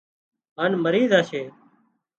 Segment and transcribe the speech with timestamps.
[0.59, 1.43] هانَ مرِي زاشي